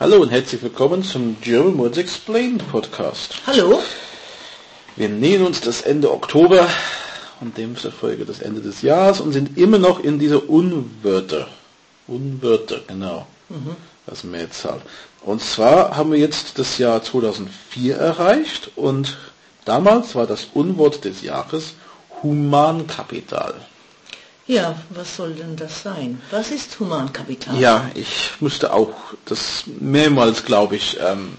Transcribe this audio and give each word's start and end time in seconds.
Hallo 0.00 0.22
und 0.22 0.28
herzlich 0.30 0.62
willkommen 0.62 1.02
zum 1.02 1.40
German 1.40 1.76
Words 1.76 1.98
Explained 1.98 2.70
Podcast. 2.70 3.34
Hallo. 3.48 3.82
Wir 4.94 5.08
nähern 5.08 5.44
uns 5.44 5.60
das 5.60 5.80
Ende 5.82 6.12
Oktober 6.12 6.68
und 7.40 7.58
demzufolge 7.58 8.24
das 8.24 8.38
Ende 8.38 8.60
des 8.60 8.82
Jahres 8.82 9.20
und 9.20 9.32
sind 9.32 9.58
immer 9.58 9.80
noch 9.80 9.98
in 9.98 10.20
dieser 10.20 10.48
Unwörter. 10.48 11.48
Unwörter, 12.06 12.82
genau. 12.86 13.26
Mhm. 13.48 13.74
Das 14.06 14.22
Mehrzahl. 14.22 14.80
Und 15.22 15.42
zwar 15.42 15.96
haben 15.96 16.12
wir 16.12 16.20
jetzt 16.20 16.60
das 16.60 16.78
Jahr 16.78 17.02
2004 17.02 17.96
erreicht 17.96 18.70
und 18.76 19.18
damals 19.64 20.14
war 20.14 20.28
das 20.28 20.46
Unwort 20.54 21.04
des 21.04 21.22
Jahres 21.22 21.74
Humankapital. 22.22 23.56
Ja, 24.48 24.74
was 24.88 25.14
soll 25.14 25.34
denn 25.34 25.56
das 25.56 25.82
sein? 25.82 26.22
Was 26.30 26.50
ist 26.50 26.80
Humankapital? 26.80 27.60
Ja, 27.60 27.90
ich 27.94 28.32
musste 28.40 28.72
auch 28.72 28.94
das 29.26 29.64
mehrmals, 29.78 30.42
glaube 30.46 30.76
ich, 30.76 30.96
ähm, 31.06 31.34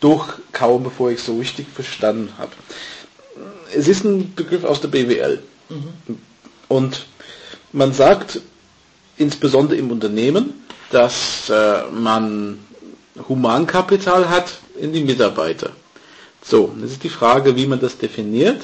durchkauen, 0.00 0.82
bevor 0.82 1.12
ich 1.12 1.22
so 1.22 1.38
richtig 1.38 1.68
verstanden 1.72 2.32
habe. 2.38 2.50
Es 3.72 3.86
ist 3.86 4.04
ein 4.04 4.34
Begriff 4.34 4.64
aus 4.64 4.80
der 4.80 4.88
BWL. 4.88 5.40
Mhm. 5.68 6.18
Und 6.66 7.06
man 7.70 7.92
sagt 7.92 8.40
insbesondere 9.16 9.78
im 9.78 9.92
Unternehmen, 9.92 10.64
dass 10.90 11.48
äh, 11.48 11.84
man 11.92 12.58
Humankapital 13.28 14.28
hat 14.28 14.58
in 14.80 14.92
die 14.92 15.04
Mitarbeiter. 15.04 15.70
So, 16.44 16.74
das 16.80 16.90
ist 16.90 17.04
die 17.04 17.08
Frage, 17.08 17.54
wie 17.54 17.68
man 17.68 17.78
das 17.78 17.98
definiert. 17.98 18.62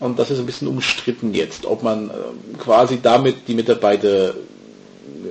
Und 0.00 0.18
das 0.18 0.30
ist 0.30 0.38
ein 0.38 0.46
bisschen 0.46 0.68
umstritten 0.68 1.34
jetzt, 1.34 1.66
ob 1.66 1.82
man 1.82 2.10
äh, 2.10 2.12
quasi 2.58 3.00
damit 3.00 3.48
die 3.48 3.54
Mitarbeiter 3.54 4.34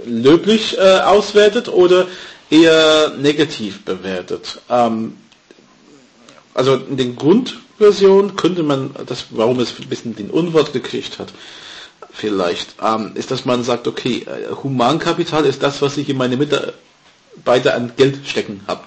löblich 0.06 0.78
äh, 0.78 1.00
auswertet 1.00 1.70
oder 1.70 2.08
eher 2.50 3.14
negativ 3.18 3.84
bewertet. 3.84 4.62
Ähm, 4.70 5.18
also 6.54 6.76
in 6.76 6.98
den 6.98 7.16
Grundversionen 7.16 8.36
könnte 8.36 8.64
man, 8.64 8.92
das, 9.08 9.26
warum 9.32 9.60
es 9.60 9.80
ein 9.80 9.90
bisschen 9.90 10.16
den 10.16 10.30
Unwort 10.30 10.72
gekriegt 10.74 11.20
hat, 11.20 11.34
vielleicht, 12.12 12.76
ähm, 12.82 13.12
ist, 13.16 13.32
dass 13.32 13.46
man 13.46 13.64
sagt, 13.64 13.88
okay, 13.88 14.26
äh, 14.28 14.54
Humankapital 14.64 15.46
ist 15.46 15.64
das, 15.64 15.82
was 15.82 15.98
ich 15.98 16.10
in 16.10 16.18
meine 16.18 16.38
Mitarbeiter 16.38 17.74
an 17.74 17.94
Geld 17.98 18.20
stecken 18.28 18.62
habe. 18.68 18.84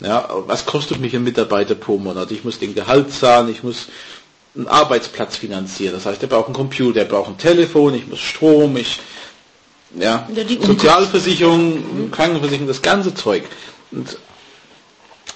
Ja, 0.00 0.28
was 0.46 0.66
kostet 0.66 1.00
mich 1.00 1.14
ein 1.14 1.22
Mitarbeiter 1.22 1.74
pro 1.74 1.98
Monat? 1.98 2.30
Ich 2.32 2.42
muss 2.44 2.58
den 2.58 2.74
Gehalt 2.74 3.12
zahlen, 3.12 3.48
ich 3.48 3.62
muss 3.62 3.86
einen 4.54 4.68
Arbeitsplatz 4.68 5.36
finanzieren. 5.36 5.94
Das 5.94 6.06
heißt, 6.06 6.22
er 6.22 6.28
braucht 6.28 6.46
einen 6.46 6.54
Computer, 6.54 7.00
er 7.00 7.06
braucht 7.06 7.30
ein 7.30 7.38
Telefon, 7.38 7.94
ich 7.94 8.06
muss 8.06 8.20
Strom, 8.20 8.76
ich 8.76 9.00
ja, 9.98 10.28
ja 10.34 10.44
Sozialversicherung, 10.60 12.06
mhm. 12.06 12.10
Krankenversicherung, 12.10 12.66
das 12.68 12.82
ganze 12.82 13.14
Zeug. 13.14 13.44
Und, 13.90 14.18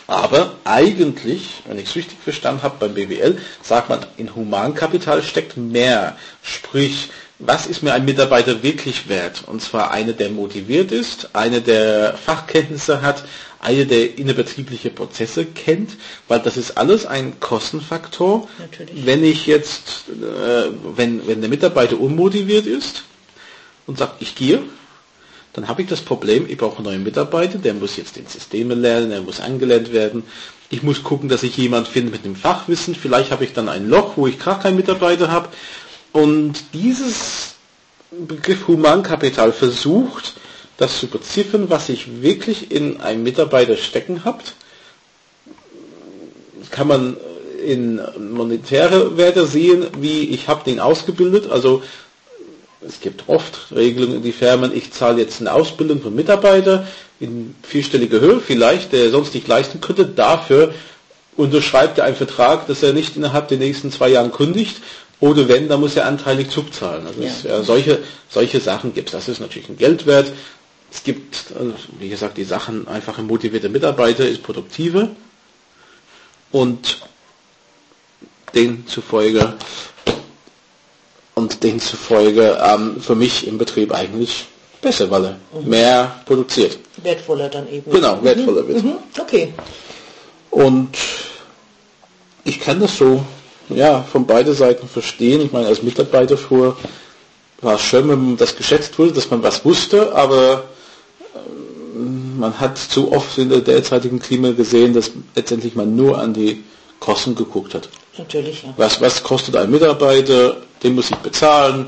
aber 0.06 0.54
eigentlich, 0.64 1.62
wenn 1.66 1.78
ich 1.78 1.90
es 1.90 1.96
richtig 1.96 2.18
verstanden 2.18 2.62
habe 2.62 2.76
beim 2.80 2.94
BWL, 2.94 3.40
sagt 3.62 3.88
man, 3.88 4.06
in 4.16 4.34
Humankapital 4.34 5.22
steckt 5.22 5.56
mehr. 5.56 6.16
Sprich, 6.42 7.10
was 7.38 7.66
ist 7.66 7.82
mir 7.82 7.92
ein 7.92 8.04
Mitarbeiter 8.04 8.62
wirklich 8.62 9.08
wert? 9.08 9.44
Und 9.46 9.62
zwar 9.62 9.92
einer, 9.92 10.12
der 10.12 10.30
motiviert 10.30 10.90
ist, 10.90 11.34
einer, 11.34 11.60
der 11.60 12.14
Fachkenntnisse 12.16 13.00
hat, 13.00 13.24
einer, 13.60 13.84
der 13.84 14.18
innerbetriebliche 14.18 14.90
Prozesse 14.90 15.44
kennt, 15.44 15.96
weil 16.26 16.40
das 16.40 16.56
ist 16.56 16.76
alles 16.76 17.06
ein 17.06 17.38
Kostenfaktor. 17.38 18.48
Natürlich. 18.58 19.06
Wenn 19.06 19.22
ich 19.22 19.46
jetzt, 19.46 20.04
äh, 20.08 20.70
wenn, 20.96 21.26
wenn 21.28 21.40
der 21.40 21.50
Mitarbeiter 21.50 22.00
unmotiviert 22.00 22.66
ist 22.66 23.04
und 23.86 23.98
sagt, 23.98 24.20
ich 24.20 24.34
gehe, 24.34 24.60
dann 25.52 25.68
habe 25.68 25.82
ich 25.82 25.88
das 25.88 26.00
Problem, 26.00 26.46
ich 26.48 26.56
brauche 26.56 26.76
einen 26.76 26.86
neuen 26.86 27.04
Mitarbeiter, 27.04 27.58
der 27.58 27.74
muss 27.74 27.96
jetzt 27.96 28.16
den 28.16 28.26
Systeme 28.26 28.74
lernen, 28.74 29.10
er 29.12 29.22
muss 29.22 29.40
angelernt 29.40 29.92
werden. 29.92 30.24
Ich 30.70 30.82
muss 30.82 31.02
gucken, 31.02 31.28
dass 31.28 31.42
ich 31.42 31.56
jemand 31.56 31.88
finde 31.88 32.12
mit 32.12 32.24
dem 32.24 32.36
Fachwissen. 32.36 32.94
Vielleicht 32.94 33.30
habe 33.30 33.44
ich 33.44 33.54
dann 33.54 33.68
ein 33.68 33.88
Loch, 33.88 34.16
wo 34.16 34.26
ich 34.26 34.38
gar 34.38 34.60
keinen 34.60 34.76
Mitarbeiter 34.76 35.30
habe. 35.30 35.48
Und 36.22 36.54
dieses 36.74 37.54
Begriff 38.10 38.66
Humankapital 38.66 39.52
versucht, 39.52 40.34
das 40.76 40.98
zu 40.98 41.06
beziffern, 41.06 41.70
was 41.70 41.88
ich 41.88 42.22
wirklich 42.22 42.72
in 42.72 43.00
einem 43.00 43.22
Mitarbeiter 43.22 43.76
stecken 43.76 44.24
habt. 44.24 44.54
Kann 46.70 46.88
man 46.88 47.16
in 47.64 48.00
monetäre 48.32 49.16
Werte 49.16 49.46
sehen, 49.46 49.86
wie 50.00 50.30
ich 50.30 50.48
habe 50.48 50.64
den 50.64 50.80
ausgebildet. 50.80 51.50
Also 51.50 51.82
es 52.80 53.00
gibt 53.00 53.28
oft 53.28 53.70
Regelungen 53.74 54.16
in 54.16 54.22
die 54.22 54.32
Firmen, 54.32 54.74
ich 54.76 54.92
zahle 54.92 55.20
jetzt 55.20 55.40
eine 55.40 55.52
Ausbildung 55.52 56.00
von 56.00 56.14
Mitarbeiter 56.14 56.86
in 57.20 57.54
vierstelliger 57.62 58.20
Höhe, 58.20 58.40
vielleicht, 58.40 58.92
der 58.92 59.10
sonst 59.10 59.34
nicht 59.34 59.46
leisten 59.46 59.80
könnte. 59.80 60.04
Dafür 60.06 60.72
unterschreibt 61.36 61.98
er 61.98 62.04
einen 62.04 62.16
Vertrag, 62.16 62.66
dass 62.66 62.82
er 62.82 62.92
nicht 62.92 63.16
innerhalb 63.16 63.46
der 63.48 63.58
nächsten 63.58 63.92
zwei 63.92 64.08
Jahren 64.08 64.32
kündigt. 64.32 64.78
Oder 65.20 65.48
wenn, 65.48 65.68
dann 65.68 65.80
muss 65.80 65.96
er 65.96 66.06
anteilig 66.06 66.50
zurückzahlen. 66.50 67.06
Also 67.06 67.20
ja. 67.20 67.28
Es, 67.28 67.42
ja, 67.42 67.62
solche, 67.62 67.98
solche 68.28 68.60
Sachen 68.60 68.94
gibt 68.94 69.08
es. 69.08 69.12
Das 69.12 69.28
ist 69.28 69.40
natürlich 69.40 69.68
ein 69.68 69.76
Geldwert. 69.76 70.32
Es 70.90 71.02
gibt, 71.02 71.52
also 71.58 71.74
wie 71.98 72.08
gesagt, 72.08 72.36
die 72.38 72.44
Sachen, 72.44 72.86
einfach 72.88 73.18
ein 73.18 73.26
motivierter 73.26 73.68
Mitarbeiter 73.68 74.26
ist 74.26 74.42
produktiver 74.42 75.10
und 76.52 77.00
demzufolge 78.54 79.54
und 81.34 81.62
demzufolge 81.62 82.58
ähm, 82.60 83.00
für 83.00 83.14
mich 83.14 83.46
im 83.46 83.58
Betrieb 83.58 83.92
eigentlich 83.92 84.46
besser, 84.80 85.10
weil 85.10 85.24
er 85.24 85.36
mhm. 85.52 85.68
mehr 85.68 86.20
produziert. 86.24 86.78
Wertvoller 87.02 87.48
dann 87.48 87.68
eben. 87.70 87.90
Genau, 87.90 88.22
wertvoller 88.22 88.62
mhm. 88.62 88.68
wird. 88.68 88.84
Mhm. 88.84 88.98
Okay. 89.20 89.52
Und 90.50 90.96
ich 92.44 92.60
kann 92.60 92.80
das 92.80 92.96
so 92.96 93.24
ja, 93.70 94.02
von 94.02 94.26
beiden 94.26 94.54
Seiten 94.54 94.88
verstehen. 94.88 95.40
Ich 95.40 95.52
meine, 95.52 95.66
als 95.66 95.82
Mitarbeiter 95.82 96.36
früher 96.36 96.76
war 97.60 97.74
es 97.74 97.82
schön, 97.82 98.08
wenn 98.08 98.36
das 98.36 98.56
geschätzt 98.56 98.98
wurde, 98.98 99.12
dass 99.12 99.30
man 99.30 99.42
was 99.42 99.64
wusste, 99.64 100.14
aber 100.14 100.64
man 102.38 102.60
hat 102.60 102.78
zu 102.78 103.12
oft 103.12 103.36
in 103.38 103.48
der 103.48 103.60
derzeitigen 103.60 104.20
Klima 104.20 104.52
gesehen, 104.52 104.94
dass 104.94 105.10
letztendlich 105.34 105.74
man 105.74 105.96
nur 105.96 106.18
an 106.18 106.32
die 106.32 106.64
Kosten 107.00 107.34
geguckt 107.34 107.74
hat. 107.74 107.88
Natürlich, 108.16 108.62
ja. 108.62 108.74
Was, 108.76 109.00
was 109.00 109.22
kostet 109.22 109.56
ein 109.56 109.70
Mitarbeiter? 109.70 110.56
Den 110.82 110.94
muss 110.94 111.10
ich 111.10 111.16
bezahlen. 111.16 111.86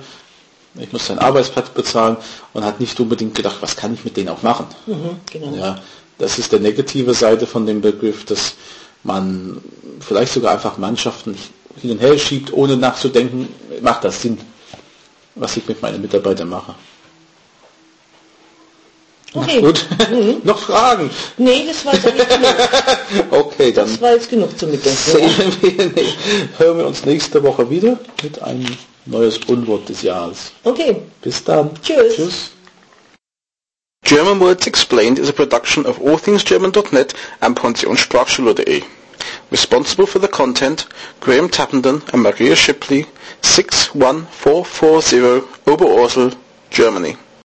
Ich 0.78 0.92
muss 0.92 1.06
seinen 1.06 1.18
Arbeitsplatz 1.18 1.70
bezahlen 1.70 2.16
und 2.52 2.64
hat 2.64 2.78
nicht 2.78 2.98
unbedingt 3.00 3.34
gedacht, 3.34 3.56
was 3.60 3.76
kann 3.76 3.92
ich 3.94 4.04
mit 4.04 4.16
denen 4.16 4.28
auch 4.28 4.42
machen. 4.42 4.66
Mhm, 4.86 5.16
genau. 5.30 5.56
Ja, 5.56 5.78
das 6.18 6.38
ist 6.38 6.52
der 6.52 6.60
negative 6.60 7.14
Seite 7.14 7.47
von 7.47 7.66
dem 7.66 7.80
Begriff, 7.80 8.24
dass 8.24 8.54
man 9.02 9.60
vielleicht 10.00 10.32
sogar 10.32 10.52
einfach 10.52 10.78
Mannschaften 10.78 11.36
hin 11.80 11.91
und 11.92 12.00
her 12.00 12.18
schiebt, 12.18 12.52
ohne 12.52 12.76
nachzudenken, 12.76 13.48
macht 13.80 14.04
das 14.04 14.22
Sinn, 14.22 14.38
was 15.34 15.56
ich 15.56 15.66
mit 15.66 15.80
meinen 15.82 16.00
Mitarbeitern 16.00 16.48
mache. 16.48 16.74
Okay. 19.32 19.60
Gut. 19.60 19.86
Mhm. 20.10 20.41
Noch 20.44 20.58
Fragen? 20.58 21.08
Nee, 21.36 21.64
das 21.66 21.84
war 21.84 21.94
jetzt 21.94 22.04
genug. 22.04 22.26
okay, 23.30 23.70
dann. 23.72 23.86
Das 23.88 24.00
war 24.00 24.12
jetzt 24.12 24.28
genug 24.28 24.58
zum 24.58 24.70
Mitdenken. 24.72 24.98
Wir, 25.60 26.04
hören 26.58 26.78
wir 26.78 26.86
uns 26.86 27.04
nächste 27.04 27.42
Woche 27.42 27.70
wieder 27.70 27.98
mit 28.22 28.42
einem 28.42 28.66
neues 29.06 29.38
Unwort 29.47 29.88
des 29.88 30.02
Jahres. 30.02 30.52
Okay. 30.64 31.02
Bis 31.22 31.44
dann. 31.44 31.70
Tschüss. 31.80 32.16
Tschüss. 32.16 32.50
German 34.02 34.41
Words 34.41 34.66
Explained 34.66 35.18
is 35.20 35.28
a 35.28 35.32
production 35.32 35.86
of 35.86 36.00
allthingsgerman.net 36.00 37.14
and 37.41 37.54
pensionssprachschule.de. 37.56 38.82
Responsible 39.50 40.06
for 40.06 40.19
the 40.19 40.28
content, 40.28 40.86
Graham 41.20 41.48
Tappenden 41.48 42.03
and 42.12 42.22
Maria 42.22 42.54
Shipley, 42.56 43.06
61440 43.42 45.16
Oberursel, 45.66 46.36
Germany. 46.70 47.16